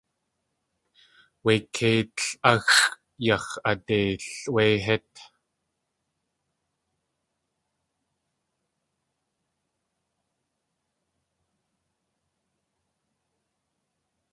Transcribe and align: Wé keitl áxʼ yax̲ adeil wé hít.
Wé 1.43 1.53
keitl 1.75 2.25
áxʼ 2.53 2.79
yax̲ 3.25 3.53
adeil 3.71 4.23
wé 4.53 4.63
hít. 4.85 5.11